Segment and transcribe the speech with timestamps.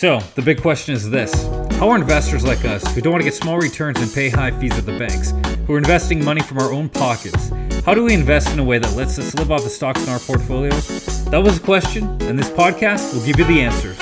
[0.00, 1.30] So, the big question is this
[1.72, 4.50] How are investors like us, who don't want to get small returns and pay high
[4.50, 5.34] fees at the banks,
[5.66, 7.50] who are investing money from our own pockets,
[7.84, 10.08] how do we invest in a way that lets us live off the stocks in
[10.08, 11.26] our portfolios?
[11.26, 13.98] That was the question, and this podcast will give you the answers.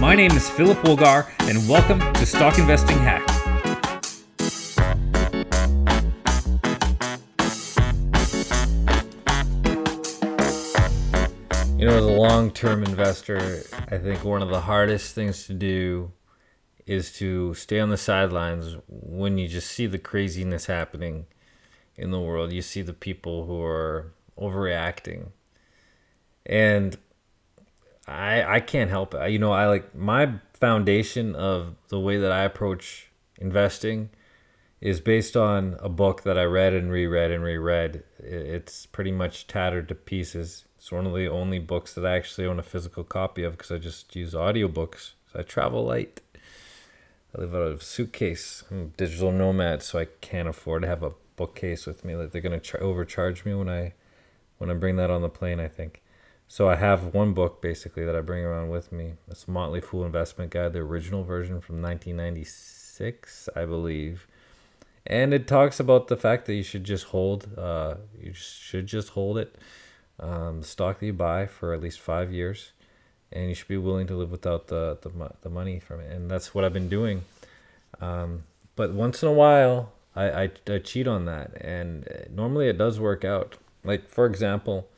[0.00, 3.43] My name is Philip Wolgar, and welcome to Stock Investing Hack.
[11.84, 15.52] You know, as a long term investor, I think one of the hardest things to
[15.52, 16.12] do
[16.86, 21.26] is to stay on the sidelines when you just see the craziness happening
[21.94, 22.54] in the world.
[22.54, 25.32] You see the people who are overreacting.
[26.46, 26.96] And
[28.08, 29.30] I I can't help it.
[29.30, 34.08] You know, I like my foundation of the way that I approach investing
[34.80, 38.04] is based on a book that I read and reread and reread.
[38.18, 42.46] It's pretty much tattered to pieces it's one of the only books that I actually
[42.46, 45.12] own a physical copy of because I just use audiobooks.
[45.32, 46.20] So I travel light.
[47.34, 48.64] I live out of a suitcase.
[48.70, 52.14] I'm a digital nomad, so I can't afford to have a bookcase with me.
[52.14, 53.94] Like they're gonna ch- overcharge me when I
[54.58, 55.58] when I bring that on the plane.
[55.58, 56.02] I think.
[56.48, 59.14] So I have one book basically that I bring around with me.
[59.26, 64.28] It's Motley Fool Investment Guide, the original version from 1996, I believe.
[65.06, 67.56] And it talks about the fact that you should just hold.
[67.56, 69.56] Uh, you should just hold it
[70.20, 72.72] um, stock that you buy for at least five years,
[73.32, 75.10] and you should be willing to live without the the,
[75.42, 76.12] the money from it.
[76.12, 77.22] And that's what I've been doing.
[78.00, 78.44] Um,
[78.76, 82.78] but once in a while, I, I, I cheat on that, and uh, normally it
[82.78, 83.56] does work out.
[83.84, 84.88] Like for example,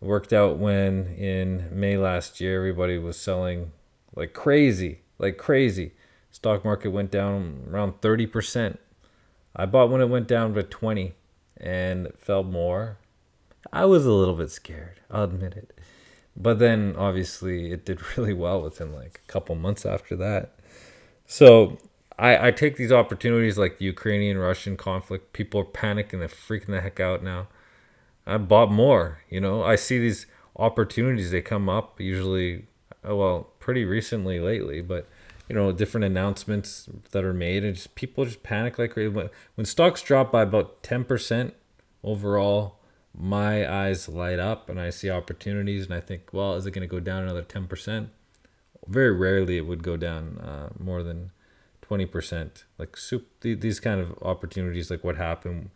[0.00, 3.72] worked out when in May last year everybody was selling
[4.14, 5.92] like crazy, like crazy.
[6.30, 8.78] Stock market went down around thirty percent.
[9.54, 11.14] I bought when it went down to twenty,
[11.56, 12.98] and fell more
[13.72, 15.00] I was a little bit scared.
[15.10, 15.78] I'll admit it.
[16.36, 20.54] But then obviously it did really well within like a couple months after that.
[21.26, 21.78] So
[22.18, 25.32] I, I take these opportunities like the Ukrainian Russian conflict.
[25.32, 27.48] People are panicking, they're freaking the heck out now.
[28.26, 29.62] I bought more, you know.
[29.62, 30.26] I see these
[30.56, 32.66] opportunities, they come up usually,
[33.08, 35.08] uh, well, pretty recently lately, but
[35.48, 39.14] you know, different announcements that are made and just people just panic like crazy.
[39.54, 41.52] When stocks drop by about 10%
[42.02, 42.80] overall
[43.18, 46.86] my eyes light up and I see opportunities and I think, well, is it going
[46.86, 48.08] to go down another 10%?
[48.86, 51.30] Very rarely it would go down uh, more than
[51.82, 52.64] 20%.
[52.78, 55.70] Like soup, these kind of opportunities, like what happened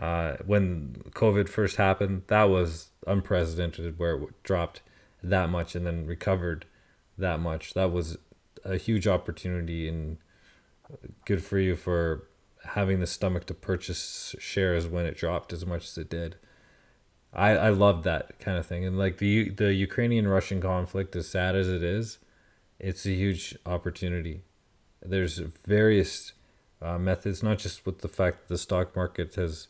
[0.00, 4.80] uh, when COVID first happened, that was unprecedented where it dropped
[5.22, 6.64] that much and then recovered
[7.18, 7.74] that much.
[7.74, 8.18] That was
[8.64, 10.18] a huge opportunity and
[11.24, 12.24] good for you for
[12.64, 16.36] having the stomach to purchase shares when it dropped as much as it did.
[17.32, 21.28] I I love that kind of thing, and like the the Ukrainian Russian conflict, as
[21.28, 22.18] sad as it is,
[22.78, 24.42] it's a huge opportunity.
[25.00, 26.32] There's various
[26.80, 29.68] uh, methods, not just with the fact that the stock market has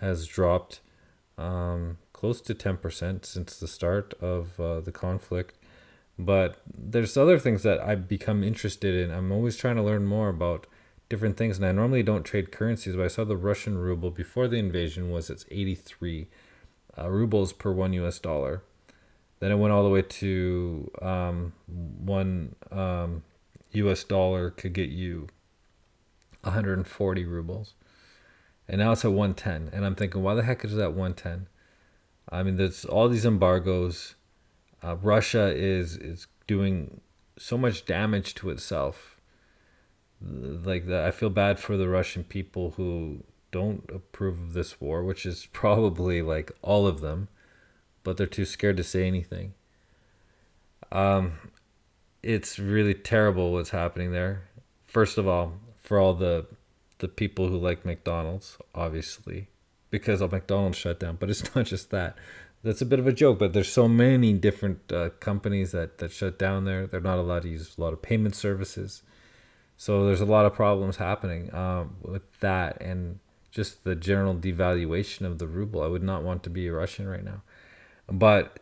[0.00, 0.80] has dropped
[1.38, 5.58] um, close to ten percent since the start of uh, the conflict,
[6.18, 9.10] but there's other things that I've become interested in.
[9.10, 10.68] I'm always trying to learn more about
[11.08, 14.46] different things, and I normally don't trade currencies, but I saw the Russian ruble before
[14.46, 16.28] the invasion was it's 83
[16.98, 18.62] uh, rubles per one US dollar.
[19.40, 23.24] Then it went all the way to um, one um,
[23.72, 25.28] US dollar could get you
[26.42, 27.74] 140 rubles.
[28.68, 29.70] And now it's at 110.
[29.72, 31.48] And I'm thinking, why the heck is that 110?
[32.30, 34.14] I mean, there's all these embargoes.
[34.82, 37.00] Uh, Russia is is doing
[37.38, 39.20] so much damage to itself.
[40.20, 45.04] Like that, I feel bad for the Russian people who don't approve of this war,
[45.04, 47.28] which is probably like all of them,
[48.02, 49.54] but they're too scared to say anything.
[50.90, 51.50] Um,
[52.22, 54.48] it's really terrible what's happening there.
[54.84, 56.46] First of all, for all the
[56.98, 59.48] the people who like McDonald's, obviously,
[59.90, 61.16] because of McDonald's shut down.
[61.18, 62.16] But it's not just that.
[62.64, 66.12] That's a bit of a joke, but there's so many different uh, companies that that
[66.12, 66.86] shut down there.
[66.86, 69.02] They're not allowed to use a lot of payment services.
[69.76, 73.18] So there's a lot of problems happening um, with that, and
[73.52, 75.82] just the general devaluation of the ruble.
[75.82, 77.42] I would not want to be a Russian right now.
[78.10, 78.58] But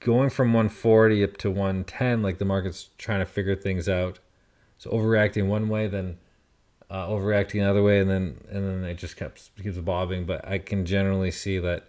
[0.00, 4.18] going from 140 up to 110, like the market's trying to figure things out.
[4.78, 6.18] So overreacting one way, then
[6.90, 10.24] uh, overreacting another way, and then and then it just keeps keeps bobbing.
[10.24, 11.84] But I can generally see that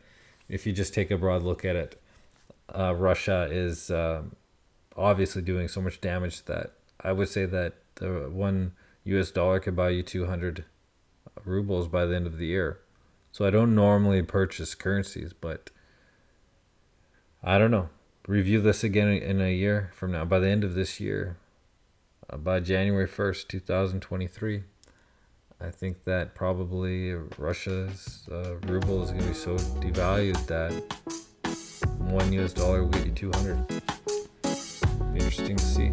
[0.50, 2.01] if you just take a broad look at it,
[2.75, 4.24] uh, Russia is uh,
[4.98, 8.74] obviously doing so much damage that I would say that the one
[9.06, 9.31] U.S.
[9.31, 10.66] dollar could buy you 200
[11.44, 12.80] rubles by the end of the year.
[13.31, 15.70] So I don't normally purchase currencies, but
[17.44, 17.90] I don't know.
[18.28, 20.26] review this again in a year from now.
[20.26, 21.38] By the end of this year,
[22.30, 24.64] uh, by January 1st, 2023,
[25.62, 30.72] I think that probably Russia's uh, ruble is going to be so devalued that
[31.98, 33.81] one US dollar will you 200.
[35.16, 35.92] Interesting to see.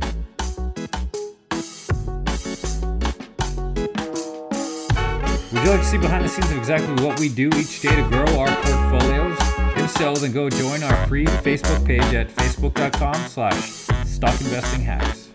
[5.71, 8.39] Like to see behind the scenes of exactly what we do each day to grow
[8.39, 9.37] our portfolios?
[9.77, 15.25] If so, then go join our free Facebook page at facebook.com slash stockinvestinghacks.